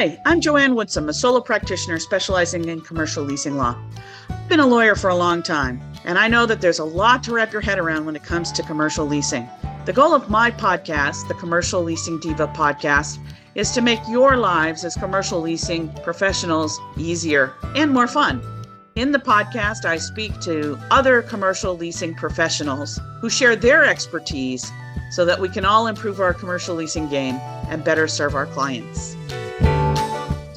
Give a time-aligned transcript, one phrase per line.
[0.00, 3.76] Hi, I'm Joanne Woodsum, a solo practitioner specializing in commercial leasing law.
[4.30, 7.22] I've been a lawyer for a long time, and I know that there's a lot
[7.24, 9.46] to wrap your head around when it comes to commercial leasing.
[9.84, 13.18] The goal of my podcast, the Commercial Leasing Diva podcast,
[13.54, 18.40] is to make your lives as commercial leasing professionals easier and more fun.
[18.94, 24.72] In the podcast, I speak to other commercial leasing professionals who share their expertise
[25.10, 27.34] so that we can all improve our commercial leasing game
[27.68, 29.14] and better serve our clients.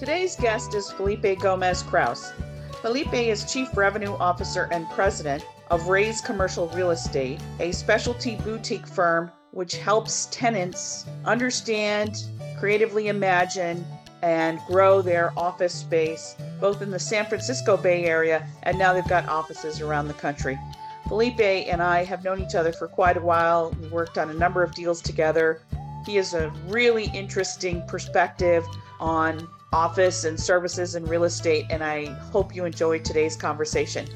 [0.04, 2.34] Today's guest is Felipe Gomez Kraus.
[2.82, 8.86] Felipe is Chief Revenue Officer and President of Raise Commercial Real Estate, a specialty boutique
[8.86, 12.26] firm which helps tenants understand,
[12.60, 13.86] creatively imagine,
[14.22, 19.08] and grow their office space, both in the San Francisco Bay Area and now they've
[19.08, 20.60] got offices around the country.
[21.08, 23.74] Felipe and I have known each other for quite a while.
[23.82, 25.62] We worked on a number of deals together.
[26.06, 28.66] He has a really interesting perspective
[29.00, 34.08] on office and services and real estate, and I hope you enjoy today's conversation.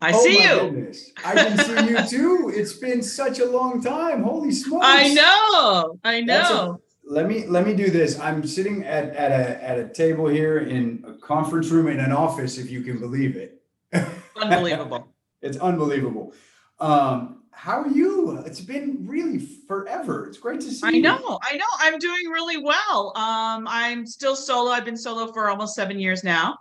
[0.00, 0.60] I oh see you.
[0.60, 1.12] Goodness.
[1.24, 2.52] I can see you too.
[2.54, 4.22] It's been such a long time.
[4.22, 4.86] Holy smokes.
[4.86, 5.98] I know.
[6.04, 6.80] I know.
[7.10, 8.20] A, let me let me do this.
[8.20, 12.12] I'm sitting at, at a at a table here in a conference room in an
[12.12, 13.60] office, if you can believe it.
[14.40, 15.08] Unbelievable.
[15.42, 16.32] it's unbelievable.
[16.78, 18.38] Um, how are you?
[18.46, 20.26] It's been really forever.
[20.26, 20.92] It's great to see you.
[20.92, 21.02] I you.
[21.02, 21.40] know.
[21.42, 21.64] I know.
[21.80, 23.12] I'm doing really well.
[23.16, 24.70] Um, I'm still solo.
[24.70, 26.58] I've been solo for almost seven years now.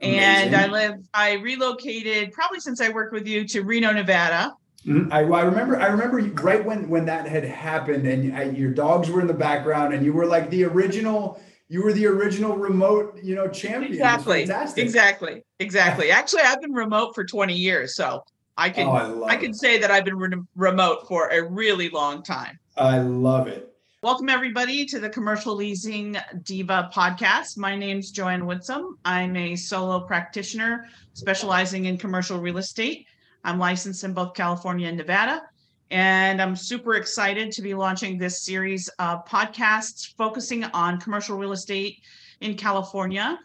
[0.00, 4.52] And I live, I relocated probably since I worked with you to Reno, Nevada.
[4.84, 5.12] Mm-hmm.
[5.12, 9.08] I, I, remember, I remember right when when that had happened, and I, your dogs
[9.08, 11.40] were in the background, and you were like the original.
[11.68, 13.92] You were the original remote, you know, champion.
[13.92, 14.42] Exactly.
[14.42, 15.44] Exactly.
[15.60, 16.10] Exactly.
[16.10, 18.24] Actually, I've been remote for 20 years, so
[18.62, 21.88] I can oh, I, I can say that I've been re- remote for a really
[21.88, 22.60] long time.
[22.76, 23.74] I love it.
[24.04, 27.58] Welcome everybody to the Commercial Leasing Diva podcast.
[27.58, 28.92] My name's Joanne Woodsum.
[29.04, 33.08] I'm a solo practitioner specializing in commercial real estate.
[33.42, 35.42] I'm licensed in both California and Nevada.
[35.90, 41.50] And I'm super excited to be launching this series of podcasts focusing on commercial real
[41.50, 41.98] estate
[42.40, 43.40] in California.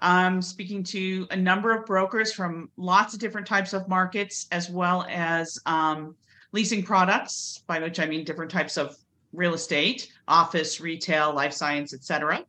[0.00, 4.70] I'm speaking to a number of brokers from lots of different types of markets, as
[4.70, 6.14] well as um,
[6.52, 8.96] leasing products, by which I mean different types of
[9.32, 12.44] real estate, office, retail, life science, etc.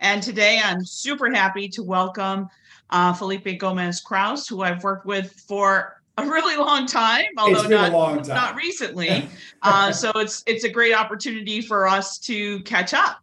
[0.00, 2.48] And today I'm super happy to welcome
[2.90, 7.92] uh, Felipe Gomez Kraus, who I've worked with for a really long time, although not,
[7.92, 8.26] time.
[8.26, 9.28] not recently.
[9.62, 13.18] uh, so it's it's a great opportunity for us to catch up.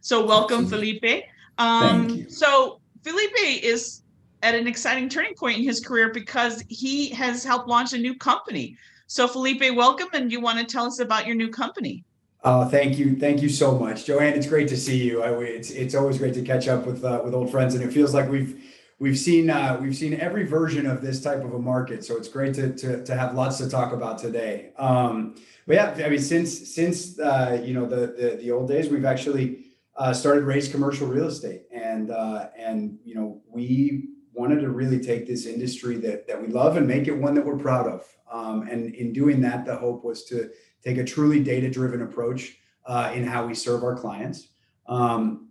[0.00, 1.24] So welcome, Felipe.
[1.58, 2.30] Um, Thank you.
[2.30, 4.02] So Felipe is
[4.42, 8.14] at an exciting turning point in his career because he has helped launch a new
[8.14, 8.76] company.
[9.06, 12.04] So Felipe, welcome, and you want to tell us about your new company?
[12.44, 14.34] Oh, thank you, thank you so much, Joanne.
[14.34, 15.22] It's great to see you.
[15.22, 17.92] I, it's it's always great to catch up with uh, with old friends, and it
[17.92, 18.62] feels like we've
[18.98, 22.04] we've seen uh, we've seen every version of this type of a market.
[22.04, 24.70] So it's great to to, to have lots to talk about today.
[24.78, 25.34] Um,
[25.66, 29.06] but yeah, I mean, since since uh, you know the, the, the old days, we've
[29.06, 29.64] actually
[29.98, 35.00] uh, started raise commercial real estate, and uh, and you know we wanted to really
[35.00, 38.04] take this industry that that we love and make it one that we're proud of.
[38.30, 40.50] Um, and in doing that, the hope was to
[40.84, 44.48] take a truly data driven approach uh, in how we serve our clients.
[44.86, 45.48] Um,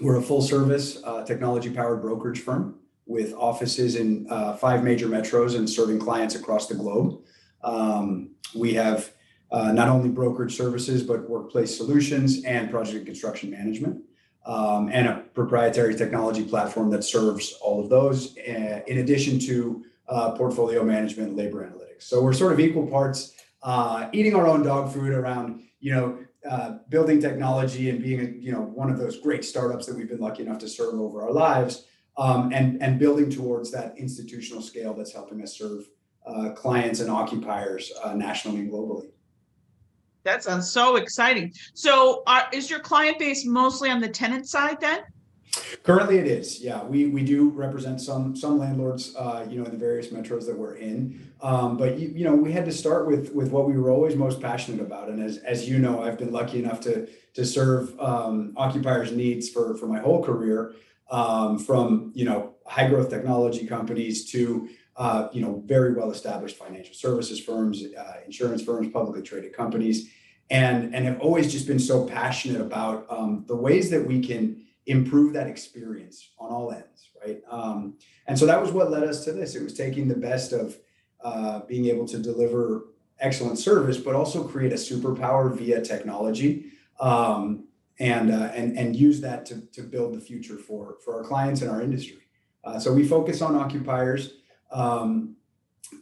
[0.00, 5.08] we're a full service uh, technology powered brokerage firm with offices in uh, five major
[5.08, 7.20] metros and serving clients across the globe.
[7.62, 9.12] Um, we have
[9.50, 14.02] uh, not only brokerage services, but workplace solutions and project and construction management.
[14.46, 19.84] Um, and a proprietary technology platform that serves all of those, uh, in addition to
[20.08, 22.04] uh, portfolio management, labor analytics.
[22.04, 26.18] So we're sort of equal parts uh, eating our own dog food around, you know,
[26.48, 30.08] uh, building technology and being, a, you know, one of those great startups that we've
[30.08, 31.84] been lucky enough to serve over our lives,
[32.16, 35.86] um, and and building towards that institutional scale that's helping us serve
[36.26, 39.10] uh, clients and occupiers uh, nationally and globally.
[40.24, 41.52] That sounds so exciting.
[41.74, 45.00] So, uh, is your client base mostly on the tenant side then?
[45.82, 46.60] Currently, it is.
[46.60, 50.46] Yeah, we we do represent some some landlords, uh, you know, in the various metros
[50.46, 51.32] that we're in.
[51.42, 54.14] Um, but you, you know, we had to start with with what we were always
[54.14, 55.08] most passionate about.
[55.08, 59.48] And as as you know, I've been lucky enough to to serve um, occupiers' needs
[59.48, 60.74] for for my whole career,
[61.10, 64.68] um, from you know high growth technology companies to
[65.00, 70.10] uh, you know very well established financial services firms, uh, insurance firms, publicly traded companies,
[70.50, 74.62] and and have always just been so passionate about um, the ways that we can
[74.84, 77.40] improve that experience on all ends, right?
[77.50, 77.94] Um,
[78.26, 79.54] and so that was what led us to this.
[79.54, 80.76] It was taking the best of
[81.24, 82.88] uh, being able to deliver
[83.20, 86.72] excellent service, but also create a superpower via technology.
[87.00, 87.64] Um,
[87.98, 91.62] and uh, and and use that to to build the future for for our clients
[91.62, 92.18] and our industry.
[92.64, 94.39] Uh, so we focus on occupiers,
[94.72, 95.36] um,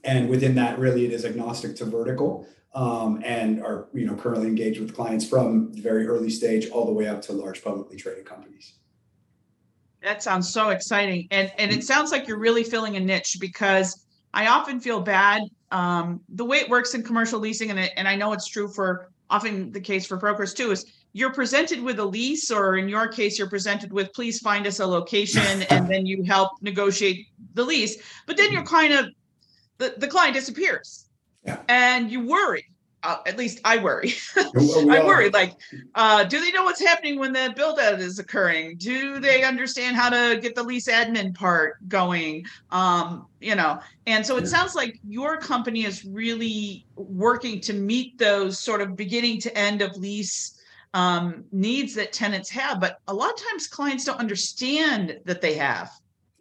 [0.04, 4.46] and within that, really, it is agnostic to vertical, um, and are you know currently
[4.46, 7.96] engaged with clients from the very early stage all the way up to large publicly
[7.96, 8.74] traded companies.
[10.02, 14.06] That sounds so exciting, and and it sounds like you're really filling a niche because
[14.34, 18.06] I often feel bad um, the way it works in commercial leasing, and, it, and
[18.06, 21.98] I know it's true for often the case for brokers too, is you're presented with
[21.98, 25.88] a lease, or in your case, you're presented with, please find us a location, and
[25.88, 27.26] then you help negotiate
[27.58, 27.96] the lease.
[28.26, 29.06] But then you're kind of,
[29.76, 31.06] the, the client disappears.
[31.44, 31.60] Yeah.
[31.69, 32.64] And you worry
[33.02, 34.14] uh, at least I worry.
[34.37, 35.31] I worry.
[35.31, 35.55] Like,
[35.94, 38.76] uh, do they know what's happening when the build out is occurring?
[38.78, 42.44] Do they understand how to get the lease admin part going?
[42.70, 44.49] Um, you know, and so it Yeah.
[44.49, 49.81] sounds like your company is really working to meet those sort of beginning to end
[49.81, 50.54] of lease
[50.94, 52.81] um, needs that tenants have.
[52.81, 55.90] But a lot of times clients don't understand that they have.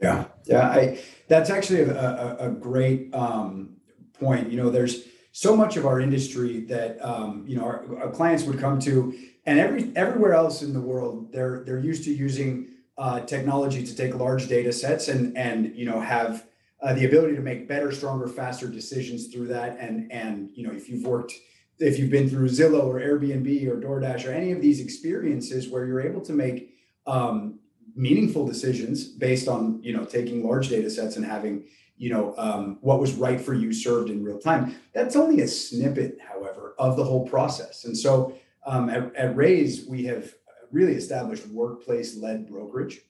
[0.02, 3.78] Yeah, yeah, I, that's actually a, a, a great um,
[4.14, 4.52] point.
[4.52, 8.44] You know, there's so much of our industry that um, you know our, our clients
[8.44, 12.70] would come to, and every everywhere else in the world, they're they're used to using
[12.98, 16.46] uh, technology to take large data sets and and you know have
[16.82, 19.78] uh, the ability to make better, stronger, faster decisions through that.
[19.80, 21.34] And and you know, if you've worked,
[21.80, 25.86] if you've been through Zillow or Airbnb or DoorDash or any of these experiences where
[25.86, 27.60] you're able to make um,
[27.98, 31.66] meaningful decisions based on you know taking large data sets and having
[31.98, 34.76] you know um, what was right for you served in real time.
[34.94, 37.86] That's only a snippet however of the whole process.
[37.86, 38.36] And so
[38.66, 40.34] um, at, at raise we have
[40.72, 43.02] really established workplace led brokerage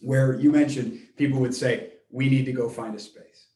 [0.00, 3.46] where you mentioned people would say we need to go find a space.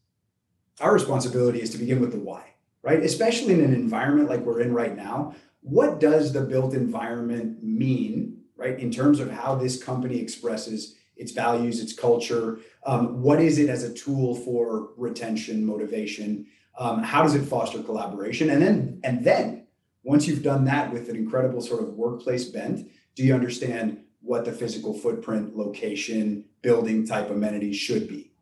[0.80, 2.44] Our responsibility is to begin with the why
[2.82, 3.02] right?
[3.02, 8.39] Especially in an environment like we're in right now what does the built environment mean
[8.60, 8.78] right?
[8.78, 12.58] In terms of how this company expresses its values, its culture.
[12.84, 16.46] Um, what is it as a tool for retention, motivation?
[16.78, 18.50] Um, how does it foster collaboration?
[18.50, 19.66] And then, and then,
[20.02, 24.44] once you've done that with an incredible sort of workplace bent, do you understand what
[24.44, 28.32] the physical footprint, location, building type amenities should be?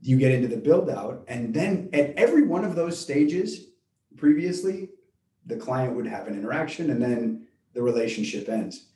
[0.00, 3.66] You get into the build out, and then at every one of those stages
[4.16, 4.90] previously,
[5.46, 8.87] the client would have an interaction, and then the relationship ends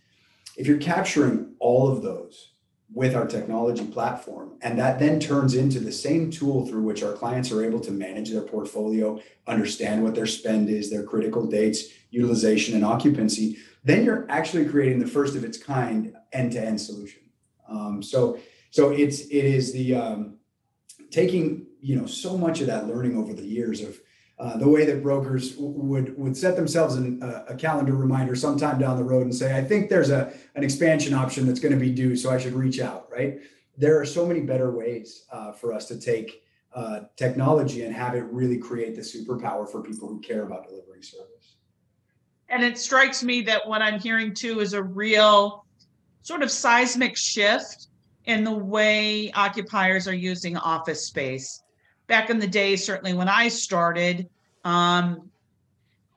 [0.56, 2.52] if you're capturing all of those
[2.92, 7.14] with our technology platform, and that then turns into the same tool through which our
[7.14, 11.84] clients are able to manage their portfolio, understand what their spend is, their critical dates,
[12.10, 17.22] utilization, and occupancy, then you're actually creating the first of its kind end-to-end solution.
[17.68, 18.38] Um, so,
[18.70, 20.38] so it's it is the um,
[21.10, 23.98] taking you know so much of that learning over the years of
[24.42, 28.76] uh, the way that brokers would would set themselves an, uh, a calendar reminder sometime
[28.76, 31.78] down the road and say, I think there's a an expansion option that's going to
[31.78, 33.08] be due, so I should reach out.
[33.08, 33.38] Right?
[33.78, 36.42] There are so many better ways uh, for us to take
[36.74, 41.02] uh, technology and have it really create the superpower for people who care about delivering
[41.02, 41.58] service.
[42.48, 45.64] And it strikes me that what I'm hearing too is a real
[46.22, 47.86] sort of seismic shift
[48.24, 51.62] in the way occupiers are using office space.
[52.08, 54.28] Back in the day, certainly when I started,
[54.64, 55.30] um,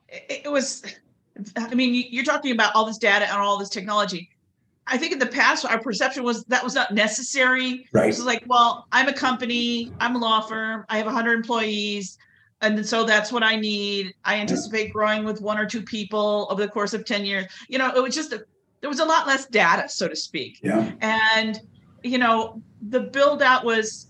[0.08, 0.82] it, it was,
[1.56, 4.30] I mean, you- you're talking about all this data and all this technology.
[4.88, 7.88] I think in the past, our perception was that was not necessary.
[7.92, 8.04] Right.
[8.04, 12.18] It was like, well, I'm a company, I'm a law firm, I have 100 employees,
[12.60, 14.14] and so that's what I need.
[14.24, 17.46] I anticipate growing with one or two people over the course of 10 years.
[17.68, 18.44] You know, it was just a,
[18.80, 20.60] there was a lot less data, so to speak.
[20.62, 20.92] Yeah.
[21.00, 21.60] And
[22.04, 24.05] you know, the build out was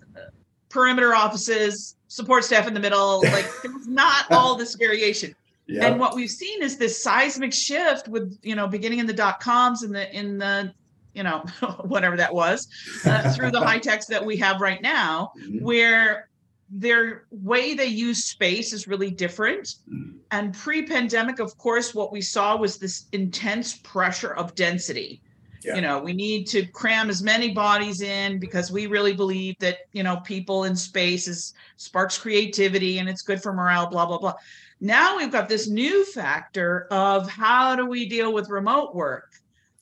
[0.69, 3.21] perimeter offices, support staff in the middle.
[3.37, 5.35] Like there's not all this variation.
[5.69, 9.41] And what we've seen is this seismic shift with, you know, beginning in the dot
[9.41, 10.73] coms and the in the,
[11.13, 11.39] you know,
[11.83, 12.69] whatever that was,
[13.05, 15.63] uh, through the high techs that we have right now, Mhm.
[15.63, 16.29] where
[16.71, 19.77] their way they use space is really different.
[19.93, 20.15] Mhm.
[20.31, 25.21] And pre-pandemic, of course, what we saw was this intense pressure of density.
[25.63, 25.77] Yeah.
[25.77, 29.79] You know, we need to cram as many bodies in because we really believe that,
[29.93, 34.19] you know, people in space is sparks creativity and it's good for morale, blah, blah,
[34.19, 34.35] blah.
[34.81, 39.33] Now we've got this new factor of how do we deal with remote work?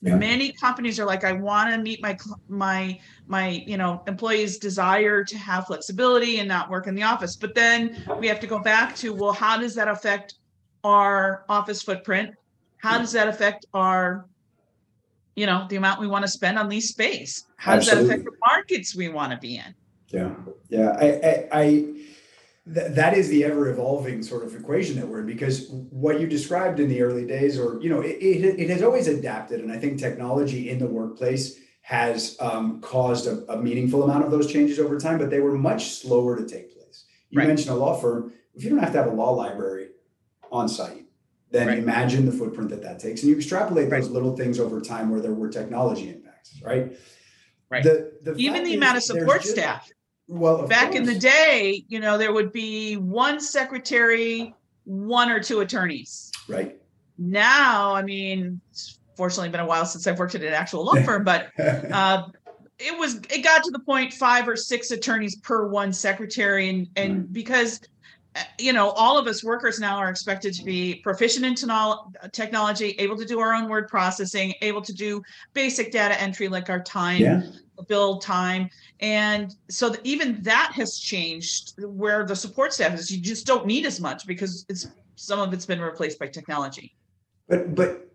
[0.01, 0.15] Yeah.
[0.17, 2.17] Many companies are like, I want to meet my
[2.47, 7.35] my my you know employees' desire to have flexibility and not work in the office.
[7.35, 10.35] But then we have to go back to well, how does that affect
[10.83, 12.35] our office footprint?
[12.77, 14.27] How does that affect our
[15.35, 17.45] you know the amount we want to spend on lease space?
[17.57, 19.75] How does that affect the markets we want to be in?
[20.09, 20.33] Yeah,
[20.69, 20.95] yeah.
[20.99, 21.65] I, I, I,
[22.73, 26.27] th- that is the ever evolving sort of equation that we're in because what you
[26.27, 29.71] described in the early days or you know it, it, it has always adapted and
[29.71, 34.51] i think technology in the workplace has um, caused a, a, meaningful amount of those
[34.51, 37.47] changes over time but they were much slower to take place you right.
[37.47, 39.89] mentioned a law firm if you don't have to have a law library
[40.51, 41.04] on site
[41.55, 41.77] then right.
[41.77, 44.11] imagine the footprint that that takes and you extrapolate those right.
[44.11, 46.97] little things over time where there were technology impacts right
[47.69, 49.89] right the, the even the amount of support just, staff
[50.27, 50.95] well, back course.
[50.97, 56.31] in the day, you know, there would be one secretary, one or two attorneys.
[56.47, 56.77] Right.
[57.17, 60.95] Now, I mean, it's fortunately been a while since I've worked at an actual law
[61.03, 62.23] firm, but uh,
[62.79, 66.87] it was it got to the point five or six attorneys per one secretary, and
[66.95, 67.33] and mm.
[67.33, 67.81] because
[68.59, 71.55] you know all of us workers now are expected to be proficient in
[72.31, 75.21] technology able to do our own word processing able to do
[75.53, 77.41] basic data entry like our time yeah.
[77.87, 78.69] billed time.
[78.99, 83.11] And so the, even that has changed where the support staff is.
[83.11, 86.95] You just don't need as much because it's some of it's been replaced by technology.
[87.47, 88.07] But but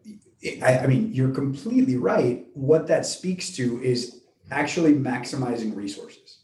[0.62, 2.46] I, I mean you're completely right.
[2.54, 6.40] What that speaks to is actually maximizing resources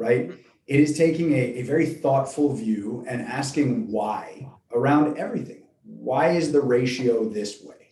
[0.00, 0.30] right?
[0.30, 0.49] Mm-hmm.
[0.70, 6.52] It is taking a, a very thoughtful view and asking why around everything why is
[6.52, 7.90] the ratio this way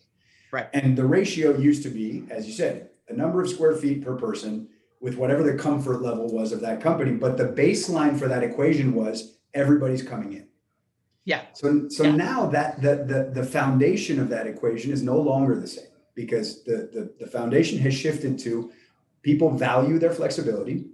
[0.51, 4.03] right and the ratio used to be as you said a number of square feet
[4.03, 4.67] per person
[4.99, 7.11] with whatever the comfort level was of that company.
[7.11, 10.47] But the baseline for that equation was everybody's coming in.
[11.25, 11.41] Yeah.
[11.53, 12.15] So so yeah.
[12.15, 16.63] now that the, the the foundation of that equation is no longer the same because
[16.63, 18.71] the, the the foundation has shifted to
[19.21, 20.85] people value their flexibility.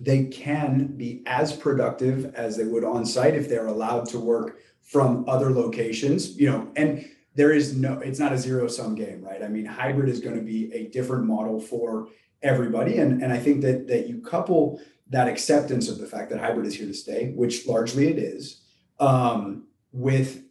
[0.00, 4.58] They can be as productive as they would on site if they're allowed to work
[4.82, 9.22] from other locations, you know, and there is no it's not a zero sum game
[9.22, 9.42] right?
[9.42, 12.08] I mean hybrid is going to be a different model for
[12.42, 14.80] everybody and, and i think that that you couple
[15.10, 18.62] that acceptance of the fact that hybrid is here to stay which largely it is
[18.98, 20.42] um, with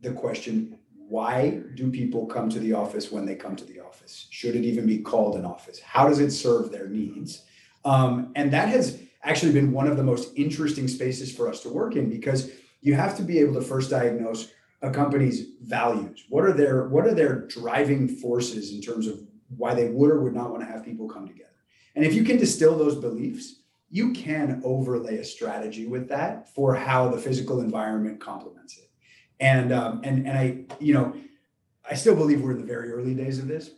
[0.00, 0.76] the question
[1.08, 4.26] why do people come to the office when they come to the office?
[4.30, 5.78] Should it even be called an office?
[5.78, 7.42] How does it serve their needs
[7.86, 11.68] um, and that has actually been one of the most interesting spaces for us to
[11.68, 12.50] work in because
[12.80, 14.52] you have to be able to first diagnose
[14.82, 16.24] a company's values.
[16.28, 19.20] What are their what are their driving forces in terms of
[19.56, 21.50] why they would or would not want to have people come together?
[21.94, 26.74] And if you can distill those beliefs you can overlay a strategy with that for
[26.74, 28.90] how the physical environment complements it.
[29.38, 31.14] And um, and and i you know
[31.88, 33.70] i still believe we're in the very early days of this.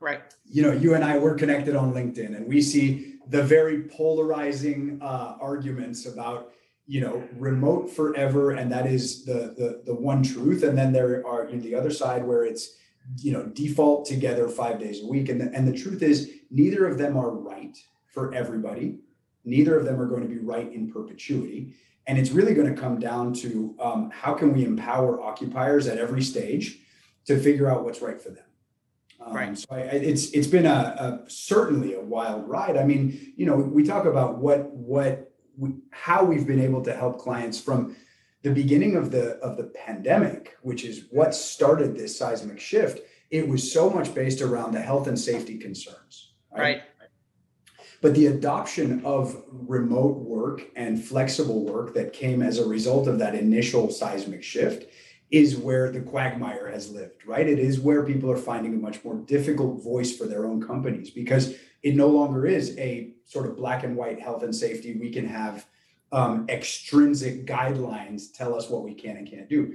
[0.00, 0.20] Right.
[0.44, 4.98] You know you and i we're connected on linkedin and we see the very polarizing
[5.02, 6.52] uh, arguments about
[6.86, 10.62] you know remote forever and that is the the the one truth.
[10.62, 12.76] And then there are you know, the other side where it's
[13.18, 15.28] you know default together five days a week.
[15.28, 18.98] And the, and the truth is neither of them are right for everybody.
[19.44, 21.74] Neither of them are going to be right in perpetuity.
[22.08, 25.98] And it's really going to come down to um, how can we empower occupiers at
[25.98, 26.78] every stage
[27.26, 28.45] to figure out what's right for them
[29.26, 29.58] um, right.
[29.58, 32.76] So I, it's it's been a, a certainly a wild ride.
[32.76, 36.94] I mean, you know, we talk about what what we, how we've been able to
[36.94, 37.96] help clients from
[38.42, 43.00] the beginning of the of the pandemic, which is what started this seismic shift.
[43.30, 46.34] It was so much based around the health and safety concerns.
[46.52, 46.60] Right.
[46.60, 46.82] right.
[48.00, 53.18] But the adoption of remote work and flexible work that came as a result of
[53.18, 54.88] that initial seismic shift
[55.30, 57.48] is where the quagmire has lived, right?
[57.48, 61.10] It is where people are finding a much more difficult voice for their own companies
[61.10, 64.94] because it no longer is a sort of black and white health and safety.
[64.94, 65.66] We can have
[66.12, 69.74] um, extrinsic guidelines tell us what we can and can't do.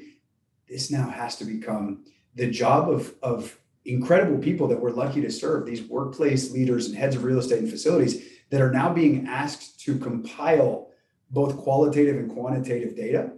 [0.70, 2.06] This now has to become
[2.36, 6.96] the job of, of incredible people that we're lucky to serve, these workplace leaders and
[6.96, 10.88] heads of real estate and facilities that are now being asked to compile
[11.30, 13.32] both qualitative and quantitative data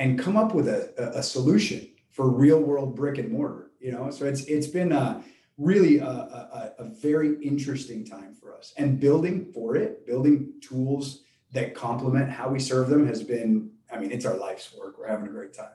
[0.00, 3.70] and come up with a, a, solution for real world brick and mortar.
[3.80, 5.22] You know, so it's it's been a,
[5.58, 10.54] really uh, a, a, a very interesting time for us, and building for it, building
[10.62, 13.70] tools that complement how we serve them has been.
[13.92, 14.98] I mean, it's our life's work.
[14.98, 15.68] We're having a great time.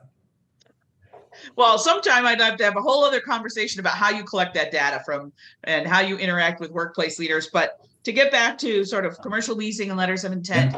[1.54, 4.72] Well, sometime I'd have to have a whole other conversation about how you collect that
[4.72, 5.32] data from
[5.64, 7.50] and how you interact with workplace leaders.
[7.52, 10.74] But to get back to sort of commercial leasing and letters of intent,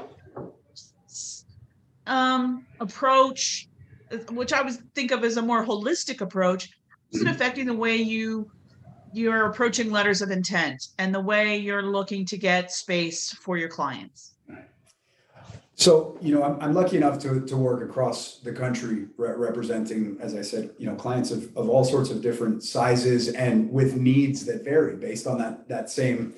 [2.08, 3.68] um, approach,
[4.30, 6.70] which I would think of as a more holistic approach,
[7.12, 7.34] is it mm-hmm.
[7.34, 8.50] affecting the way you
[9.14, 13.68] you're approaching letters of intent and the way you're looking to get space for your
[13.68, 14.34] clients?
[15.76, 20.18] So, you know, I'm, I'm lucky enough to, to work across the country re- representing,
[20.20, 23.94] as I said, you know, clients of, of all sorts of different sizes and with
[23.94, 26.34] needs that vary based on that, that same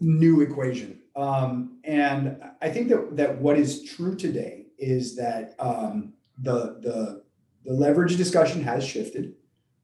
[0.00, 6.14] new equation um, and I think that, that what is true today is that um,
[6.38, 7.22] the the
[7.64, 9.34] the leverage discussion has shifted,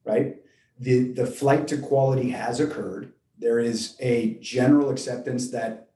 [0.03, 0.37] right?
[0.79, 3.13] The the flight to quality has occurred.
[3.39, 5.89] There is a general acceptance that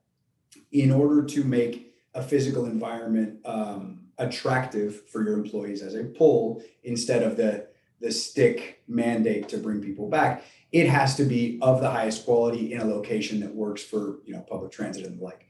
[0.71, 6.63] in order to make a physical environment um, attractive for your employees as a pull
[6.83, 7.67] instead of the
[7.99, 10.43] the stick mandate to bring people back
[10.75, 14.33] it has to be of the highest quality in a location that works for you
[14.33, 15.47] know public transit and the like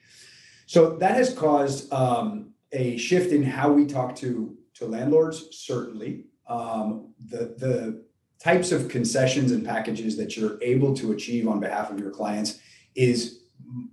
[0.67, 6.25] so that has caused um, a shift in how we talk to to landlords certainly
[6.48, 8.05] um, the the
[8.39, 12.60] types of concessions and packages that you're able to achieve on behalf of your clients
[12.94, 13.46] is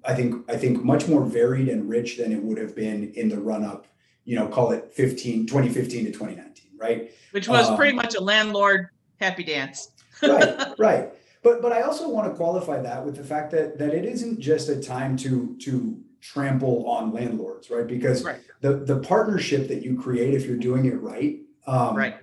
[0.05, 3.31] I think I think much more varied and rich than it would have been in
[3.31, 3.87] the run up,
[4.27, 7.11] you know, call it 15 2015 to 2019, right?
[7.31, 9.93] Which was um, pretty much a landlord happy dance.
[10.23, 11.13] right, right.
[11.43, 14.41] But but I also want to qualify that with the fact that that it isn't
[14.41, 17.87] just a time to to trample on landlords, right?
[17.87, 18.41] Because right.
[18.61, 22.17] the the partnership that you create if you're doing it right, um, right,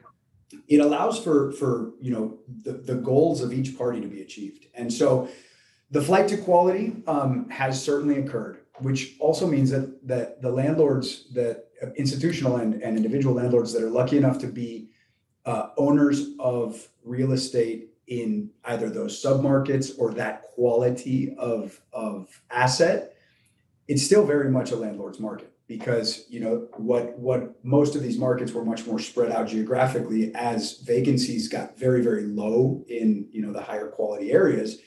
[0.68, 4.68] it allows for for you know the the goals of each party to be achieved,
[4.74, 5.28] and so
[5.92, 11.26] the flight to quality um, has certainly occurred, which also means that that the landlords,
[11.34, 11.66] that
[11.98, 14.90] institutional and, and individual landlords that are lucky enough to be
[15.46, 23.16] uh, owners of real estate in either those submarkets or that quality of, of asset,
[23.88, 28.18] it's still very much a landlord's market because you know what what most of these
[28.18, 33.42] markets were much more spread out geographically as vacancies got very very low in you
[33.42, 34.80] know the higher quality areas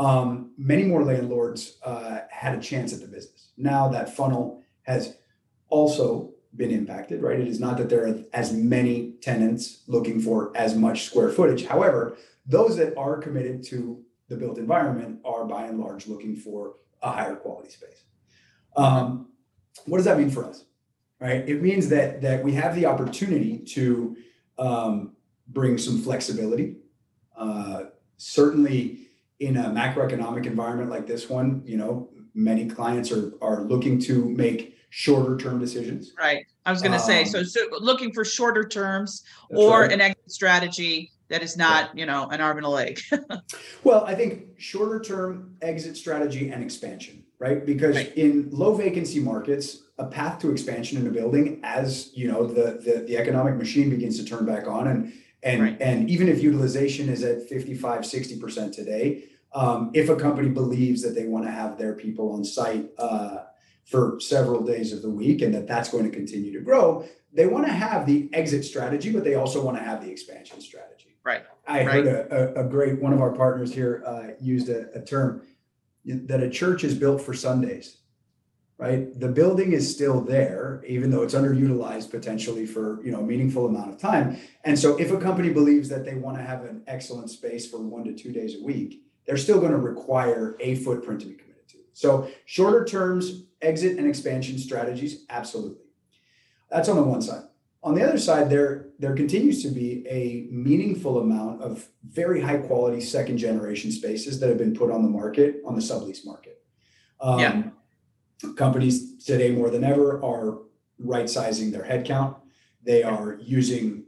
[0.00, 3.50] um, many more landlords uh, had a chance at the business.
[3.58, 5.18] Now that funnel has
[5.68, 7.38] also been impacted, right?
[7.38, 11.66] It is not that there are as many tenants looking for as much square footage.
[11.66, 12.16] However,
[12.50, 17.10] those that are committed to the built environment are by and large looking for a
[17.10, 18.04] higher quality space.
[18.76, 19.28] Um,
[19.86, 20.64] what does that mean for us?
[21.20, 21.48] Right?
[21.48, 24.16] It means that that we have the opportunity to
[24.58, 25.16] um,
[25.48, 26.76] bring some flexibility.
[27.36, 27.84] Uh,
[28.16, 33.98] certainly, in a macroeconomic environment like this one, you know, many clients are are looking
[34.00, 36.12] to make shorter term decisions.
[36.18, 36.46] Right.
[36.66, 39.92] I was going to um, say so, so looking for shorter terms or right.
[39.92, 43.00] an exit strategy that is not, you know, an arm and a leg.
[43.84, 47.64] well, I think shorter term exit strategy and expansion, right?
[47.64, 48.14] Because right.
[48.16, 52.80] in low vacancy markets, a path to expansion in a building as, you know, the
[52.84, 55.12] the, the economic machine begins to turn back on and
[55.42, 55.80] and right.
[55.80, 61.14] and even if utilization is at 55 60% today um, if a company believes that
[61.14, 63.38] they want to have their people on site uh,
[63.84, 67.46] for several days of the week and that that's going to continue to grow, they
[67.46, 70.99] want to have the exit strategy, but they also want to have the expansion strategy.
[71.30, 71.44] Right.
[71.66, 72.04] I right.
[72.04, 75.42] heard a, a, great one of our partners here uh, used a, a term
[76.04, 77.98] that a church is built for Sundays
[78.78, 83.22] right the building is still there even though it's underutilized potentially for you know a
[83.22, 86.64] meaningful amount of time and so if a company believes that they want to have
[86.64, 90.56] an excellent space for one to two days a week they're still going to require
[90.58, 91.76] a footprint to be committed to.
[91.92, 95.84] So shorter terms, exit and expansion strategies, absolutely.
[96.68, 97.44] That's on the one side.
[97.82, 102.58] On the other side, there there continues to be a meaningful amount of very high
[102.58, 106.62] quality second generation spaces that have been put on the market on the sublease market.
[107.20, 107.62] Um, yeah.
[108.56, 110.58] Companies today more than ever are
[110.98, 112.36] right sizing their headcount.
[112.82, 114.04] They are using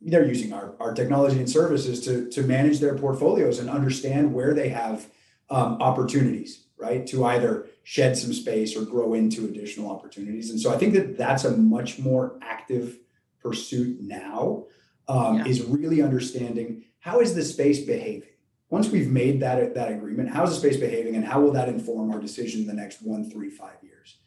[0.00, 4.52] they're using our, our technology and services to, to manage their portfolios and understand where
[4.54, 5.06] they have
[5.48, 7.06] um, opportunities, right?
[7.08, 10.50] To either shed some space or grow into additional opportunities.
[10.50, 12.98] And so I think that that's a much more active
[13.46, 14.64] pursuit now
[15.08, 15.46] um, yeah.
[15.46, 18.28] is really understanding how is the space behaving?
[18.68, 21.68] Once we've made that, that agreement, how is the space behaving and how will that
[21.68, 24.18] inform our decision in the next one, three, five years?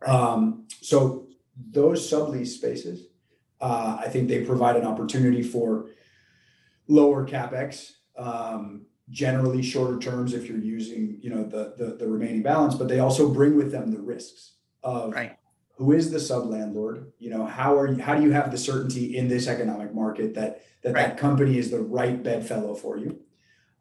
[0.00, 0.10] Right.
[0.10, 1.26] Um, so
[1.70, 3.08] those sublease spaces
[3.62, 5.86] uh, I think they provide an opportunity for
[6.88, 12.42] lower capex, um, generally shorter terms if you're using, you know, the, the, the remaining
[12.42, 15.38] balance, but they also bring with them the risks of right.
[15.82, 17.12] Who is the sub landlord.
[17.18, 20.34] You know, how are you, how do you have the certainty in this economic market
[20.34, 21.08] that that right.
[21.08, 23.18] that company is the right bedfellow for you?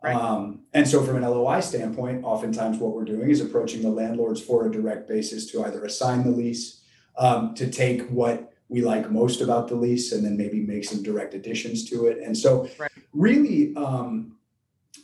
[0.04, 0.16] Right.
[0.16, 4.42] Um, and so, from an LOI standpoint, oftentimes what we're doing is approaching the landlords
[4.42, 6.82] for a direct basis to either assign the lease,
[7.20, 11.04] um, to take what we like most about the lease and then maybe make some
[11.04, 12.18] direct additions to it.
[12.18, 12.90] And so right.
[13.14, 14.38] really um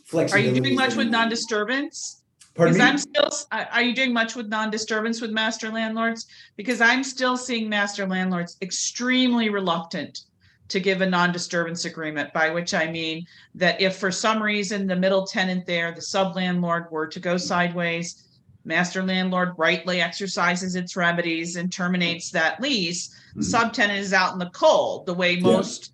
[0.04, 0.50] flexibility.
[0.50, 2.00] Are you doing much with non-disturbance?
[2.10, 2.27] Pardon
[2.66, 2.80] because?
[2.80, 3.30] I'm still
[3.72, 6.26] are you doing much with non-disturbance with master landlords?
[6.56, 10.20] Because I'm still seeing master landlords extremely reluctant
[10.68, 14.96] to give a non-disturbance agreement, by which I mean that if for some reason the
[14.96, 18.24] middle tenant there, the sub landlord were to go sideways,
[18.64, 23.72] master landlord rightly exercises its remedies and terminates that lease, Mhm.
[23.72, 25.06] subtenant is out in the cold.
[25.06, 25.92] The way most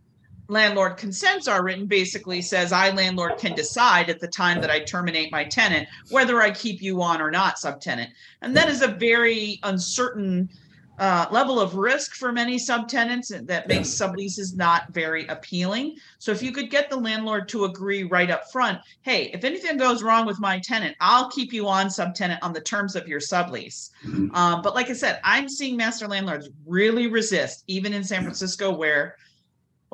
[0.49, 4.81] landlord consents are written basically says I landlord can decide at the time that I
[4.81, 8.09] terminate my tenant whether I keep you on or not subtenant.
[8.43, 10.51] And that is a very uncertain
[10.99, 15.97] uh, level of risk for many subtenants that makes subleases not very appealing.
[16.19, 19.77] So if you could get the landlord to agree right up front, hey, if anything
[19.77, 23.19] goes wrong with my tenant, I'll keep you on subtenant on the terms of your
[23.19, 23.91] sublease.
[24.07, 24.35] Mhm.
[24.37, 28.73] Um, but like I said, I'm seeing master landlords really resist, even in San Francisco,
[28.73, 29.17] where,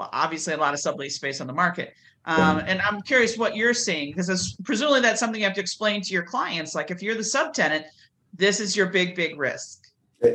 [0.01, 1.93] well, obviously a lot of sublease space on the market.
[2.25, 6.01] Um, and I'm curious what you're seeing because presumably that's something you have to explain
[6.01, 6.75] to your clients.
[6.75, 7.85] Like if you're the subtenant,
[8.33, 9.89] this is your big, big risk.
[10.25, 10.29] Uh,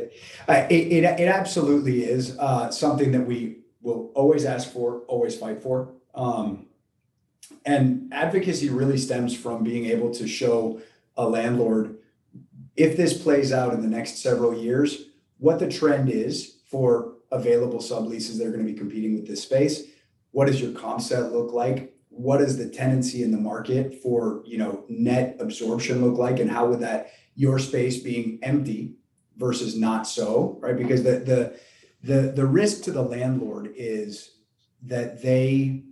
[0.48, 5.60] it, it, it absolutely is uh, something that we will always ask for, always fight
[5.60, 5.92] for.
[6.14, 6.66] Um,
[7.64, 10.80] and advocacy really stems from being able to show
[11.16, 11.98] a landlord
[12.76, 15.06] if this plays out in the next several years,
[15.38, 19.42] what the trend is for available subleases that are going to be competing with this
[19.42, 19.84] space.
[20.32, 21.94] What does your comp set look like?
[22.08, 26.50] What does the tendency in the market for you know net absorption look like, and
[26.50, 28.96] how would that your space being empty
[29.36, 30.76] versus not so, right?
[30.76, 31.60] Because the the
[32.02, 34.36] the the risk to the landlord is
[34.82, 35.82] that they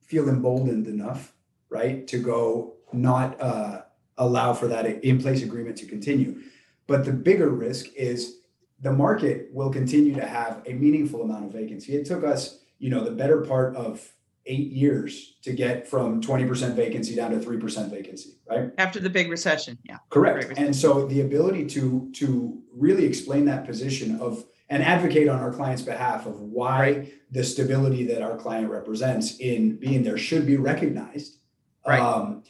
[0.00, 1.34] feel emboldened enough,
[1.70, 3.82] right, to go not uh,
[4.16, 6.40] allow for that in place agreement to continue.
[6.86, 8.37] But the bigger risk is
[8.80, 11.96] the market will continue to have a meaningful amount of vacancy.
[11.96, 14.06] It took us, you know, the better part of
[14.46, 18.70] eight years to get from 20% vacancy down to 3% vacancy, right?
[18.78, 19.98] After the big recession, yeah.
[20.10, 20.46] Correct.
[20.46, 20.58] Great.
[20.58, 25.52] And so the ability to to really explain that position of and advocate on our
[25.52, 30.56] client's behalf of why the stability that our client represents in being there should be
[30.56, 31.38] recognized.
[31.86, 32.00] Right.
[32.00, 32.42] Um,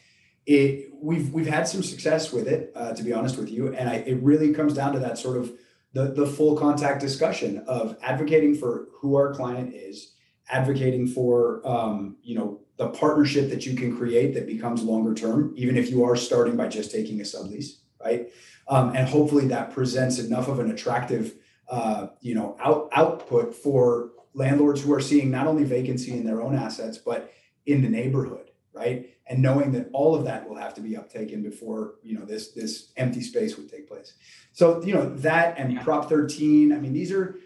[0.47, 3.89] it we've we've had some success with it, uh, to be honest with you, and
[3.89, 5.53] I, it really comes down to that sort of
[5.93, 10.15] the the full contact discussion of advocating for who our client is,
[10.49, 15.53] advocating for um, you know the partnership that you can create that becomes longer term,
[15.57, 18.31] even if you are starting by just taking a sublease, right?
[18.69, 21.35] Um, and hopefully that presents enough of an attractive
[21.69, 26.41] uh, you know out, output for landlords who are seeing not only vacancy in their
[26.43, 27.33] own assets but
[27.67, 28.48] in the neighborhood,
[28.79, 29.11] right?
[29.27, 32.53] And knowing that all of that will have to be uptaken before you know this
[32.53, 34.15] this empty space would take place.
[34.53, 35.83] So you know that and Yeah.
[35.83, 36.73] Prop 13.
[36.73, 37.39] I mean these are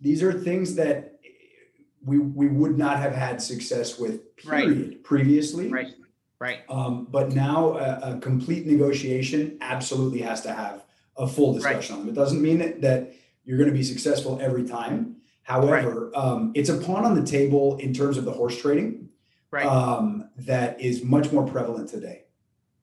[0.00, 1.18] these are things that
[2.04, 4.64] we we would not have had success with Right.
[4.66, 5.68] period previously.
[5.68, 5.88] Right.
[6.40, 6.60] Right.
[6.68, 10.84] Um, but now a, a complete negotiation absolutely has to have
[11.16, 12.08] a full discussion on them.
[12.10, 15.16] It doesn't mean that, that you're going to be successful every time.
[15.42, 19.08] However, um, it's a pawn on the table in terms of the horse trading
[19.50, 19.66] Right.
[19.66, 22.24] um, that is much more prevalent today.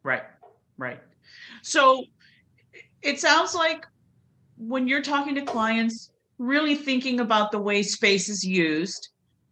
[0.04, 0.24] Right,
[0.78, 1.00] right.
[1.62, 2.06] So
[3.02, 3.86] it sounds like
[4.58, 9.10] when you're talking to clients, really thinking about the way space is used.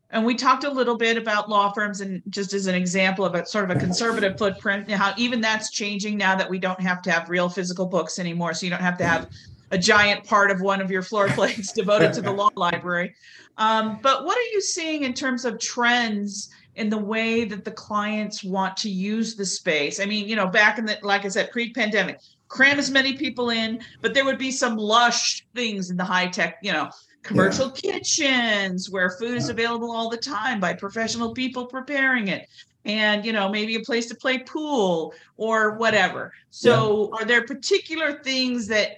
[0.09, 3.33] And we talked a little bit about law firms and just as an example of
[3.33, 6.79] a sort of a conservative footprint, and how even that's changing now that we don't
[6.79, 8.53] have to have real physical books anymore.
[8.53, 9.29] So you don't have to have
[9.71, 13.15] a giant part of one of your floor plates devoted to the law library.
[13.57, 17.71] Um, but what are you seeing in terms of trends in the way that the
[17.71, 19.99] clients want to use the space.
[19.99, 23.13] I mean, you know, back in the, like I said, pre pandemic, cram as many
[23.13, 26.89] people in, but there would be some lush things in the high tech, you know,
[27.21, 32.47] commercial kitchens where food is available all the time by professional people preparing it.
[32.85, 36.33] And, you know, maybe a place to play pool or whatever.
[36.49, 38.97] So, are there particular things that,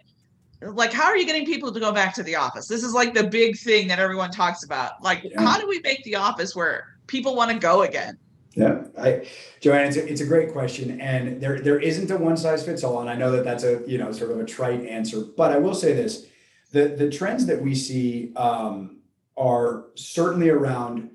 [0.61, 2.67] like, how are you getting people to go back to the office?
[2.67, 5.03] This is like the big thing that everyone talks about.
[5.03, 5.39] Like, Yeah.
[5.39, 8.17] how do we make the office where people want to go again?
[8.55, 9.27] Yeah, I,
[9.59, 12.85] Joanne, it's a, it's a great question, and there there isn't a one size fits
[12.85, 15.51] all, and I know that that's a you know sort of a trite answer, but
[15.51, 16.27] I will say this:
[16.71, 18.99] the the trends that we see um,
[19.35, 21.09] are certainly around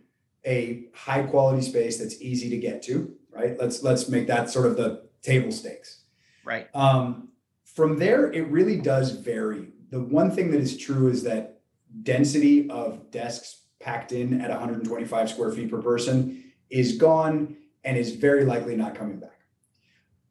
[0.45, 3.15] a high quality space that's easy to get to.
[3.31, 3.59] Right?
[3.59, 6.03] Let's let's make that sort of the table stakes.
[6.45, 6.69] Right.
[6.75, 7.29] Um,
[7.65, 9.69] from there, it really does vary.
[9.91, 11.61] The one thing that is true is that
[12.03, 18.15] density of desks packed in at 125 square feet per person is gone and is
[18.15, 19.41] very likely not coming back.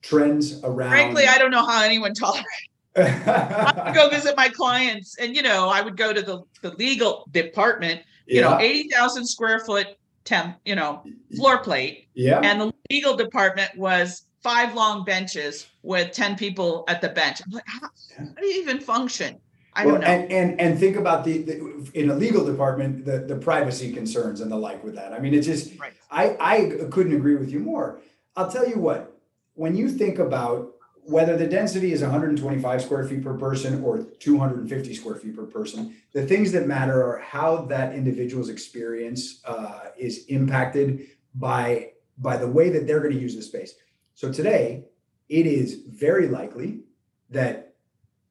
[0.01, 0.91] Trends around.
[0.91, 2.47] Frankly, I don't know how anyone tolerates.
[2.95, 6.71] I would go visit my clients, and you know, I would go to the, the
[6.75, 8.01] legal department.
[8.25, 9.87] You know, Yeah, eighty thousand square foot
[10.23, 11.03] temp, you know,
[11.35, 17.01] floor plate, yeah, and the legal department was five long benches with ten people at
[17.01, 17.41] the bench.
[17.45, 18.25] I'm like, how, Yeah.
[18.27, 19.39] how do you even function?
[19.73, 20.07] I Well, don't know.
[20.07, 24.41] And, and and think about the, the in a legal department the the privacy concerns
[24.41, 25.13] and the like with that.
[25.13, 25.93] I mean, it's just Right.
[26.11, 27.99] I I couldn't agree with you more.
[28.35, 29.15] I'll tell you what.
[29.55, 34.93] When you think about whether the density is 125 square feet per person or 250
[34.93, 40.25] square feet per person, the things that matter are how that individual's experience uh, is
[40.27, 43.73] impacted by by the way that they're going to use the space.
[44.13, 44.85] So today,
[45.29, 46.81] it is very likely
[47.29, 47.68] that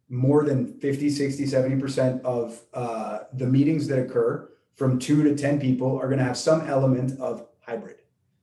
[0.09, 5.61] more than 50, 60, 70% of uh, the meetings that occur from two to 10
[5.61, 7.97] people are going to have some element of hybrid.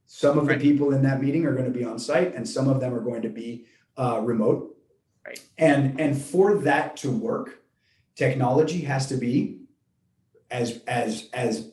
[0.05, 0.59] Some of Right.
[0.59, 2.93] the people in that meeting are going to be on site and some of them
[2.93, 3.65] are going to be
[3.97, 4.77] uh, remote.
[5.25, 5.39] Right.
[5.57, 7.63] And, and for that to work,
[8.15, 9.61] technology has to be
[10.51, 11.71] as, as, as,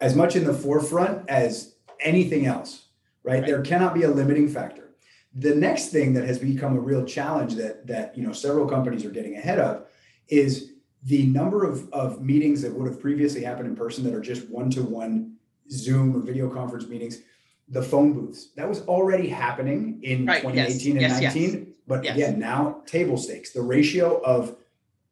[0.00, 2.86] as much in the forefront as anything else,
[3.22, 3.34] right?
[3.34, 3.46] Right.
[3.46, 4.89] There cannot be a limiting factor.
[5.34, 9.04] The next thing that has become a real challenge that that you know several companies
[9.04, 9.86] are getting ahead of
[10.28, 10.72] is
[11.04, 14.48] the number of, of meetings that would have previously happened in person that are just
[14.50, 15.34] one-to-one
[15.70, 17.20] Zoom or video conference meetings,
[17.68, 18.50] the phone booths.
[18.56, 21.34] That was already happening in Right, yes, 2018 and yes, yes.
[21.34, 21.74] 19.
[21.86, 22.16] But Yes.
[22.16, 24.56] again, now table stakes, the ratio of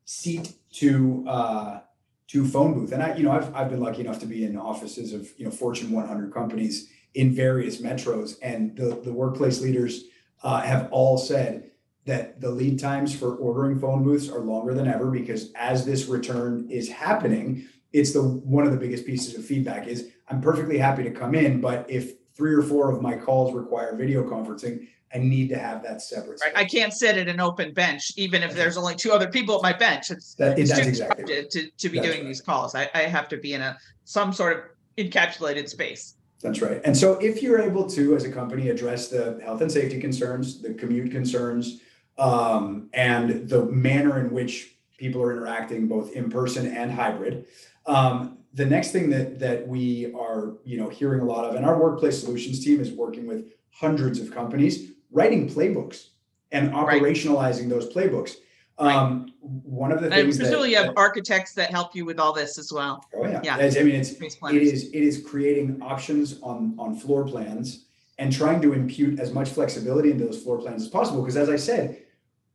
[0.05, 1.81] seat to uh,
[2.29, 2.93] to phone booth.
[2.93, 5.45] And I, you know, I've I've been lucky enough to be in offices of you
[5.45, 10.05] know Fortune 100 companies in various metros, and the the workplace leaders
[10.45, 11.69] uh, have all said
[12.05, 16.07] that the lead times for ordering phone booths are longer than ever because as this
[16.07, 20.79] return is happening, it's the one of the biggest pieces of feedback is I'm perfectly
[20.79, 24.87] happy to come in, but if three or four of my calls require video conferencing,
[25.13, 26.41] I need to have that separate.
[26.41, 29.57] Right, I can't sit at an open bench, even if there's only two other people
[29.57, 30.13] at my bench.
[30.13, 32.29] It's That- it's that's too exactly disruptive to, to be That's doing right.
[32.29, 32.77] these calls.
[32.77, 34.61] I, I have to be in a, some sort of
[35.05, 36.15] encapsulated space.
[36.41, 36.81] That's right.
[36.85, 40.63] And so if you're able to, as a company, address the health and safety concerns,
[40.63, 41.81] the commute concerns,
[42.17, 47.47] um, and the manner in which people are interacting both in person and hybrid,
[47.87, 51.65] um, the next thing that that we are, you know, hearing a lot of, and
[51.65, 56.09] our workplace solutions team is working with hundreds of companies writing playbooks
[56.51, 57.01] and Right.
[57.03, 58.37] operationalizing those playbooks.
[58.79, 62.05] Um, one of the And things that, presumably you have that- architects that help you
[62.05, 63.05] with all this as well.
[63.15, 63.57] oh yeah, yeah.
[63.57, 67.87] I mean, it's it is, it is creating options on, on floor plans
[68.19, 71.23] and trying to impute as much flexibility into those floor plans as possible.
[71.23, 71.99] Because as I said,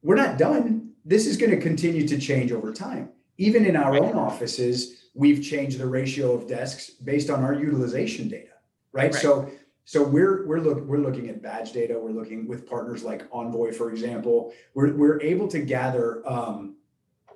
[0.01, 0.91] we're not done.
[1.05, 3.09] This is going to continue to change over time.
[3.38, 4.01] Even in our Right.
[4.01, 8.51] own offices, we've changed the ratio of desks based on our utilization data,
[8.93, 9.12] right?
[9.13, 9.21] Right.
[9.21, 9.49] So,
[9.86, 12.00] so we're we're look we're looking at badge data.
[12.00, 14.54] We're looking with partners like Envoy, for example.
[14.74, 16.28] We're we're able to gather.
[16.30, 16.78] Um,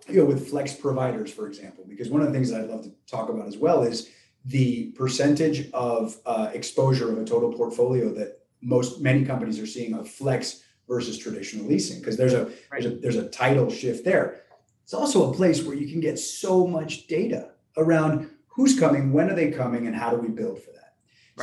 [0.07, 2.83] you know, with flex providers, for example, because one of the things that I'd love
[2.83, 4.09] to talk about as well is
[4.45, 9.93] the percentage of uh, exposure of a total portfolio that most many companies are seeing
[9.93, 14.43] of flex versus traditional leasing because there's a there's a there's a tidal shift there.
[14.83, 19.29] It's also a place where you can get so much data around who's coming, when
[19.29, 20.86] are they coming, and how do we build for that.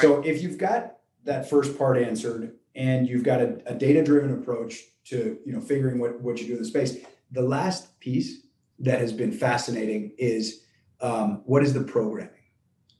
[0.00, 4.80] So if you've got that first part answered and you've got a, a data-driven approach
[5.06, 6.96] to you know figuring what what you do in the space,
[7.30, 8.46] the last piece
[8.78, 10.64] that has been fascinating is
[11.00, 12.30] um, what is the programming?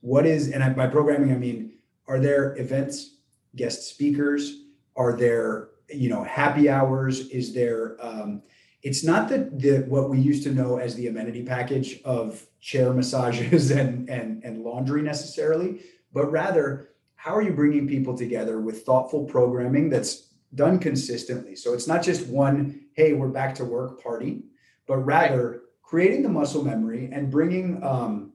[0.01, 3.17] What is, and I, by programming, I mean, are there events,
[3.57, 4.65] guest speakers?
[4.97, 7.29] Are there, you know, happy hours?
[7.29, 8.43] Is there, um,
[8.83, 12.93] it's not that the, what we used to know as the amenity package of chair
[12.93, 15.81] massages and, and, and laundry necessarily,
[16.15, 21.57] but rather, how are you bringing people together with thoughtful programming that's done consistently?
[21.57, 24.45] So it's not just one, hey, we're back to work party,
[24.87, 28.33] but rather creating the muscle memory and bringing um,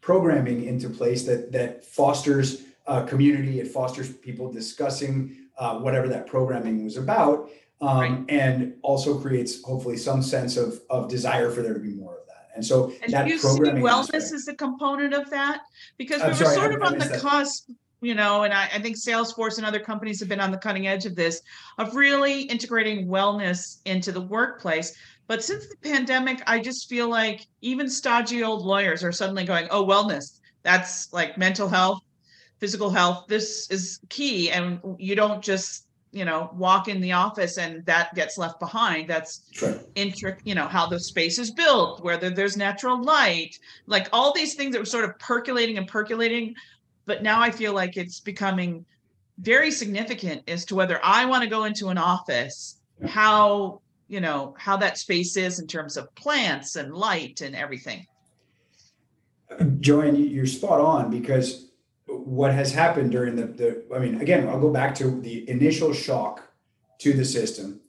[0.00, 3.60] programming into place that that fosters uh, community.
[3.60, 7.50] It fosters people discussing uh, whatever that programming was about,
[7.80, 8.24] um, Right.
[8.28, 12.18] and also creates hopefully some sense of of desire for there to be more.
[12.54, 15.62] And so And that do you see programming wellness aspect- as a component of that?
[15.96, 17.20] Because we I'm were sorry, sort of on the that.
[17.20, 20.58] cusp, you know, and I, I think Salesforce and other companies have been on the
[20.58, 21.40] cutting edge of this,
[21.78, 24.94] of really integrating wellness into the workplace.
[25.28, 29.68] But since the pandemic, I just feel like even stodgy old lawyers are suddenly going,
[29.70, 32.02] oh, wellness, that's like mental health,
[32.58, 33.26] physical health.
[33.28, 34.50] This is key.
[34.50, 39.08] And you don't just, you know, walk in the office and that gets left behind.
[39.08, 39.74] That's Sure.
[39.96, 44.54] intric, you know, how the space is built, whether there's natural light, like all these
[44.54, 46.54] things that were sort of percolating and percolating.
[47.06, 48.84] But now I feel like it's becoming
[49.38, 54.54] very significant as to whether I want to go into an office, how, you know,
[54.58, 58.06] how that space is in terms of plants and light and everything.
[59.80, 61.71] Joanne, you're spot on because
[62.18, 65.92] what has happened during the, the, I mean, again, I'll go back to the initial
[65.92, 66.42] shock
[66.98, 67.80] to the system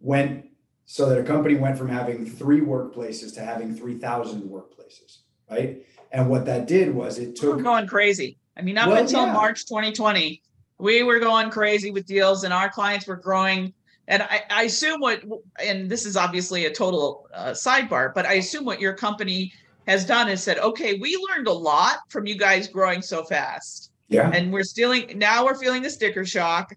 [0.00, 0.46] went
[0.86, 5.18] so that a company went from having three workplaces to having 3,000 workplaces,
[5.50, 5.84] right?
[6.12, 8.38] And what that did was it We We're took, going crazy.
[8.56, 9.32] I mean, up Well, until yeah.
[9.32, 10.42] March 2020,
[10.78, 13.72] we were going crazy with deals and our clients were growing
[14.06, 15.22] and I, I assume what,
[15.64, 19.52] and this is obviously a total uh, sidebar, but I assume what your company
[19.86, 23.90] has done is said, okay, we learned a lot from you guys growing so fast.
[24.08, 24.30] Yeah.
[24.32, 26.74] And we're stealing, now we're feeling the sticker shock.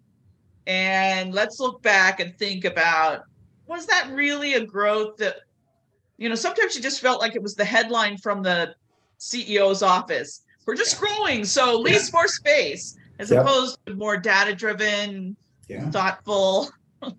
[0.66, 3.24] And let's look back and think about
[3.68, 5.38] was that really a growth that,
[6.18, 8.74] you know, sometimes you just felt like it was the headline from the
[9.20, 10.44] CEO's office.
[10.66, 15.36] We're just growing, so lease more space, as opposed to more data driven,
[15.70, 15.90] Yeah.
[15.92, 16.70] thoughtful.
[17.02, 17.10] I,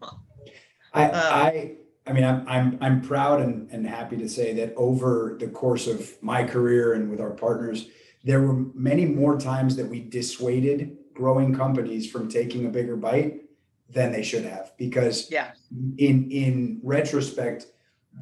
[0.94, 1.76] Uh, I,
[2.08, 5.86] I mean, I'm, I'm, I'm proud and, and happy to say that over the course
[5.86, 7.88] of my career and with our partners,
[8.24, 13.42] there were many more times that we dissuaded growing companies from taking a bigger bite
[13.90, 14.72] than they should have.
[14.78, 15.50] Because Yeah.
[15.98, 17.66] in, in retrospect,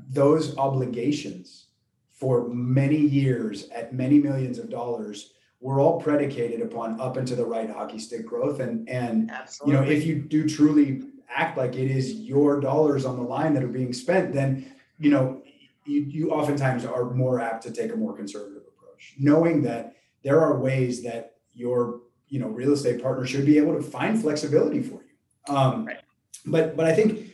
[0.08, 1.66] those obligations
[2.10, 7.36] for many years at many millions of dollars were all predicated upon up and to
[7.36, 8.60] the right hockey stick growth.
[8.60, 9.30] And, and
[9.64, 11.02] you know, if you do truly
[11.34, 15.10] act like it is your dollars on the line that are being spent, then you
[15.10, 15.42] know
[15.84, 20.40] you, you oftentimes are more apt to take a more conservative approach, knowing that there
[20.40, 24.82] are ways that your you know real estate partner should be able to find flexibility
[24.82, 25.54] for you.
[25.54, 26.00] Um, Right.
[26.44, 27.32] But but I think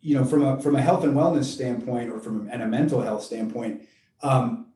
[0.00, 3.00] you know from a from a health and wellness standpoint or from and a mental
[3.00, 3.82] health standpoint.
[4.22, 4.66] Um,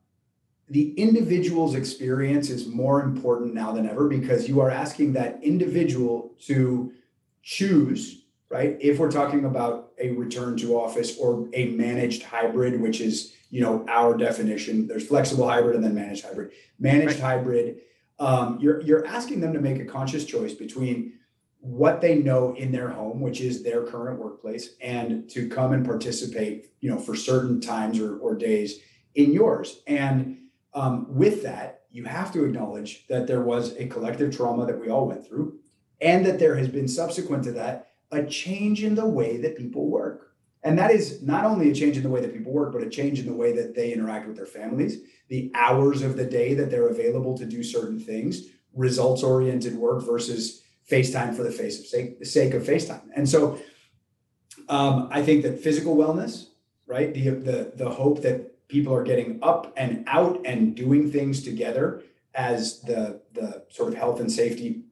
[0.69, 6.33] the individual's experience is more important now than ever because you are asking that individual
[6.39, 6.93] to
[7.41, 8.77] choose, right?
[8.79, 13.61] If we're talking about a return to office or a managed hybrid, which is, you
[13.61, 16.51] know, our definition, there's flexible hybrid and then managed hybrid.
[16.79, 17.81] Managed hybrid,
[18.19, 21.13] um, you're you're asking them to make a conscious choice between
[21.59, 25.85] what they know in their home, which is their current workplace, and to come and
[25.85, 28.79] participate, you know, for certain times or, or days
[29.15, 29.81] in yours.
[29.87, 30.37] And
[30.73, 34.89] um, with that, you have to acknowledge that there was a collective trauma that we
[34.89, 35.59] all went through,
[36.01, 39.87] and that there has been subsequent to that a change in the way that people
[39.87, 40.33] work.
[40.63, 42.89] And that is not only a change in the way that people work, but a
[42.89, 46.53] change in the way that they interact with their families, the hours of the day
[46.53, 51.79] that they're available to do certain things, results oriented work versus FaceTime for the face
[51.79, 53.01] of sake, the sake of FaceTime.
[53.15, 53.59] And so
[54.69, 56.47] um, I think that physical wellness,
[56.85, 57.13] right?
[57.13, 62.03] The, the, the hope that people are getting up and out and doing things together
[62.35, 64.83] as the, the sort of health and safety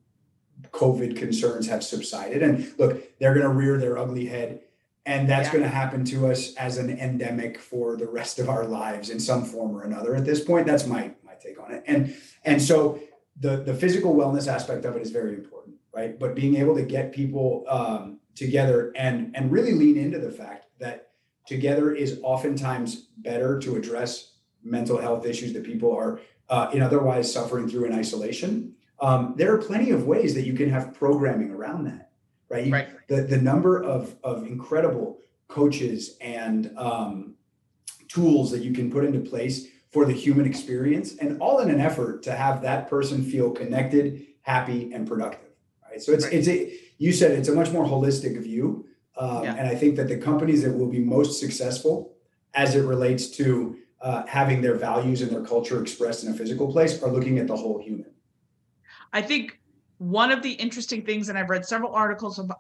[0.72, 2.43] COVID concerns have subsided.
[2.43, 4.62] And look, they're going to rear their ugly head.
[5.06, 5.54] And that's Yeah.
[5.54, 9.19] going to happen to us as an endemic for the rest of our lives in
[9.19, 10.67] some form or another at this point.
[10.67, 11.84] That's my, my take on it.
[11.88, 13.00] And, and so
[13.39, 16.19] the, the physical wellness aspect of it is very important, right?
[16.19, 20.65] But being able to get people um, together and, and really lean into the fact
[20.80, 21.10] that
[21.48, 26.19] together is oftentimes better to address mental health issues that people are
[26.50, 28.76] uh, in otherwise suffering through in isolation.
[29.02, 32.12] Um, there are plenty of ways that you can have programming around that,
[32.50, 32.72] right?
[32.72, 32.90] Right.
[33.08, 37.36] The, the number of, of incredible coaches and um,
[38.08, 41.80] tools that you can put into place for the human experience, and all in an
[41.80, 45.50] effort to have that person feel connected, happy, and productive.
[45.90, 46.00] Right.
[46.00, 46.34] So it's Right.
[46.34, 48.86] it's a you said it's a much more holistic view,
[49.18, 49.56] um, Yeah.
[49.56, 52.14] and I think that the companies that will be most successful
[52.54, 56.72] as it relates to uh, having their values and their culture expressed in a physical
[56.72, 58.12] place are looking at the whole human.
[59.13, 59.60] I think
[59.98, 62.60] one of the interesting things, and I've read several articles about,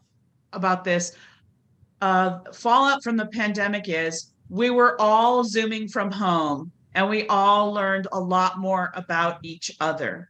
[0.53, 1.15] about this,
[2.01, 7.71] uh, fallout from the pandemic is we were all zooming from home and we all
[7.71, 10.29] learned a lot more about each other.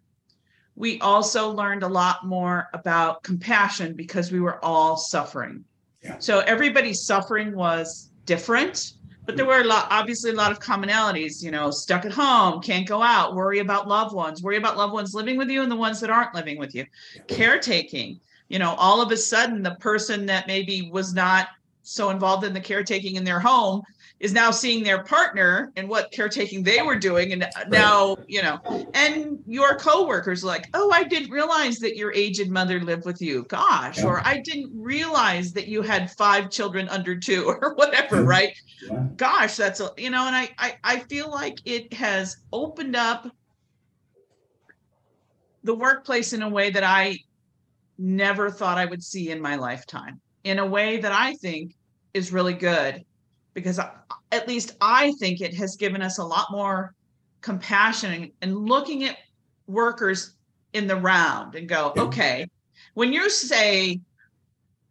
[0.75, 5.63] We also learned a lot more about compassion because we were all suffering.
[6.03, 6.17] Yeah.
[6.19, 8.93] So everybody's suffering was different,
[9.29, 12.59] but there were a lot, obviously a lot of commonalities, you know, stuck at home,
[12.63, 15.71] can't go out, worry about loved ones, worry about loved ones living with you and
[15.71, 16.83] the ones that aren't living with you.
[17.27, 21.49] Caretaking, you know, all of a sudden the person that maybe was not
[21.83, 23.83] so involved in the caretaking in their home
[24.19, 27.32] is now seeing their partner and what caretaking they were doing.
[27.34, 28.60] And now you know
[28.93, 33.43] and your coworkers like oh i didn't realize that your aged mother lived with you.
[33.45, 34.05] Gosh Yeah.
[34.07, 38.53] or i didn't realize that you had five children under two or whatever right?
[38.82, 39.07] Yeah.
[39.15, 43.30] gosh that's a you know and I, I i feel like it has opened up
[45.63, 47.17] the workplace in a way that i
[47.97, 51.74] never thought i would see in my lifetime in a way that i think
[52.13, 53.03] is really good
[53.54, 53.91] because I,
[54.32, 56.93] at least i think it has given us a lot more
[57.41, 59.18] compassion and, and looking at
[59.68, 60.34] workers
[60.74, 62.47] in the round and go okay
[62.93, 64.00] when you say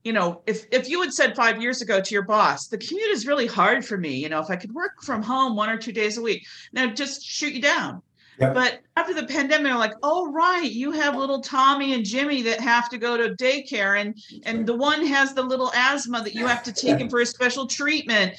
[0.05, 3.11] you know, if if you had said five years ago to your boss, the commute
[3.11, 5.77] is really hard for me, you know, if I could work from home one or
[5.77, 8.01] two days a week, now just shoot you down.
[8.41, 8.55] Yep.
[8.55, 12.61] But after the pandemic, they're like, oh, right, you have little Tommy and Jimmy that
[12.61, 16.47] have to go to daycare and, and the one has the little asthma that you
[16.47, 18.35] have to take him for a special treatment.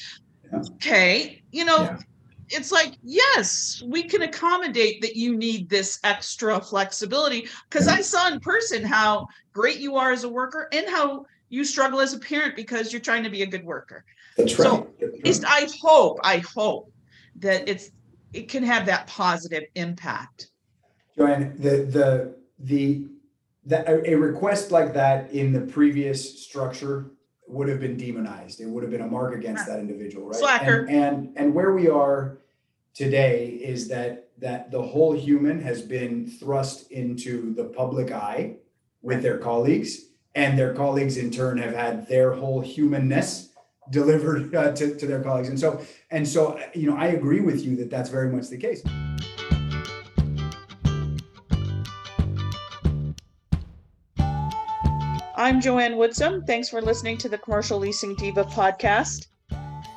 [0.51, 0.59] Yeah.
[0.75, 1.97] Okay, you know, Yeah.
[2.49, 7.47] it's like, yes, we can accommodate that you need this extra flexibility.
[7.69, 11.63] Cause I saw in person how great you are as a worker and how you
[11.65, 14.05] struggle as a parent because you're trying to be a good worker.
[14.37, 15.13] That's So, right.
[15.19, 16.91] At least I hope, I hope
[17.37, 17.91] that it's,
[18.33, 20.51] it can have that positive impact.
[21.17, 23.05] Joanne, the, the, the,
[23.65, 27.11] that, a, request like that in the previous structure
[27.47, 28.61] would have been demonized.
[28.61, 30.39] It would have been a mark against that individual, right?
[30.39, 30.85] Slacker.
[30.85, 32.37] And, and, and where we are
[32.93, 38.55] today is that, that the whole human has been thrust into the public eye
[39.01, 40.05] with their colleagues.
[40.35, 43.49] And their colleagues in turn have had their whole humanness
[43.89, 45.49] delivered uh, to, to their colleagues.
[45.49, 48.47] And so, and so, uh, you know, I agree with you that that's very much
[48.49, 48.81] the case.
[55.35, 56.45] I'm Joanne Woodsum.
[56.45, 59.27] Thanks for listening to the Commercial Leasing Diva podcast.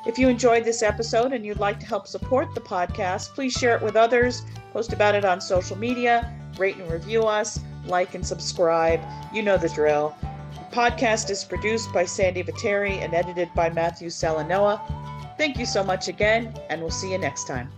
[0.05, 3.75] If you enjoyed this episode and you'd like to help support the podcast, please share
[3.75, 8.25] it with others, post about it on social media, rate and review us, like and
[8.25, 9.01] subscribe.
[9.33, 10.15] You know the drill.
[10.53, 15.02] The podcast is produced by Sandy Viteri and edited by Matthew Salanoa.
[15.37, 17.71] Thank you so much again, and we'll see you next time.